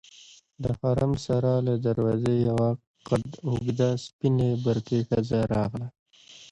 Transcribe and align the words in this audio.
د 0.61 0.63
حرم 0.77 1.13
سرا 1.25 1.55
له 1.67 1.73
دروازې 1.85 2.35
یوه 2.47 2.69
قد 3.07 3.25
اوږده 3.47 3.89
سپینې 4.05 4.49
برقعې 4.65 4.99
ښځه 5.09 5.39
راغله. 5.53 5.87